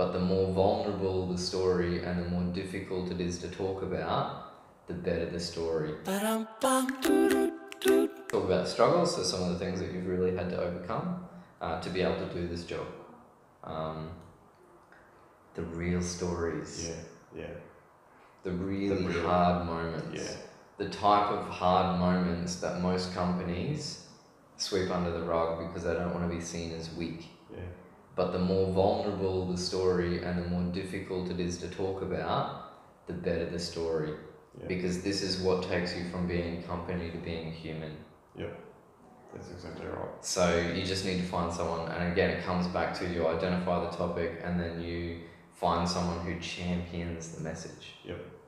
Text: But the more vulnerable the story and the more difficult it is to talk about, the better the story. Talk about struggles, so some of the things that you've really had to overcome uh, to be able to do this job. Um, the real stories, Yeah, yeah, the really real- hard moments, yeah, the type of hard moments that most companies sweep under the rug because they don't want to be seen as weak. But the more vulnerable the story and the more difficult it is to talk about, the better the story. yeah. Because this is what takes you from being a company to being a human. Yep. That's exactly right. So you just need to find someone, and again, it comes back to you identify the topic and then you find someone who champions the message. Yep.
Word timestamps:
But 0.00 0.12
the 0.14 0.18
more 0.18 0.50
vulnerable 0.50 1.26
the 1.26 1.36
story 1.36 2.02
and 2.02 2.24
the 2.24 2.28
more 2.30 2.44
difficult 2.54 3.10
it 3.10 3.20
is 3.20 3.36
to 3.40 3.48
talk 3.48 3.82
about, 3.82 4.54
the 4.86 4.94
better 4.94 5.26
the 5.26 5.38
story. 5.38 5.92
Talk 6.06 6.48
about 8.32 8.66
struggles, 8.66 9.14
so 9.14 9.22
some 9.22 9.42
of 9.42 9.50
the 9.50 9.58
things 9.58 9.78
that 9.78 9.92
you've 9.92 10.06
really 10.06 10.34
had 10.34 10.48
to 10.48 10.58
overcome 10.58 11.26
uh, 11.60 11.82
to 11.82 11.90
be 11.90 12.00
able 12.00 12.16
to 12.16 12.32
do 12.32 12.48
this 12.48 12.64
job. 12.64 12.86
Um, 13.62 14.08
the 15.52 15.64
real 15.64 16.00
stories, 16.00 16.88
Yeah, 16.88 17.42
yeah, 17.42 17.54
the 18.42 18.52
really 18.52 19.04
real- 19.04 19.26
hard 19.26 19.66
moments, 19.66 20.18
yeah, 20.18 20.36
the 20.78 20.88
type 20.88 21.30
of 21.30 21.46
hard 21.46 21.98
moments 22.00 22.56
that 22.60 22.80
most 22.80 23.12
companies 23.12 24.06
sweep 24.56 24.90
under 24.90 25.10
the 25.10 25.24
rug 25.24 25.58
because 25.66 25.82
they 25.84 25.92
don't 25.92 26.14
want 26.14 26.26
to 26.26 26.34
be 26.34 26.42
seen 26.42 26.72
as 26.72 26.90
weak. 26.94 27.28
But 28.20 28.32
the 28.32 28.38
more 28.38 28.70
vulnerable 28.70 29.46
the 29.46 29.56
story 29.56 30.22
and 30.22 30.36
the 30.38 30.46
more 30.46 30.64
difficult 30.74 31.30
it 31.30 31.40
is 31.40 31.56
to 31.60 31.68
talk 31.68 32.02
about, 32.02 33.06
the 33.06 33.14
better 33.14 33.46
the 33.48 33.58
story. 33.58 34.10
yeah. 34.60 34.66
Because 34.68 35.00
this 35.00 35.22
is 35.22 35.40
what 35.40 35.62
takes 35.62 35.96
you 35.96 36.04
from 36.10 36.28
being 36.28 36.58
a 36.58 36.62
company 36.64 37.10
to 37.12 37.16
being 37.16 37.48
a 37.48 37.50
human. 37.50 37.96
Yep. 38.36 38.60
That's 39.32 39.50
exactly 39.52 39.86
right. 39.86 40.10
So 40.20 40.44
you 40.76 40.84
just 40.84 41.06
need 41.06 41.16
to 41.22 41.26
find 41.26 41.50
someone, 41.50 41.90
and 41.90 42.12
again, 42.12 42.28
it 42.28 42.44
comes 42.44 42.66
back 42.66 42.92
to 42.98 43.08
you 43.08 43.26
identify 43.26 43.82
the 43.86 43.96
topic 43.96 44.42
and 44.44 44.60
then 44.60 44.82
you 44.82 45.20
find 45.54 45.88
someone 45.88 46.20
who 46.26 46.38
champions 46.40 47.32
the 47.32 47.40
message. 47.40 47.94
Yep. 48.04 48.20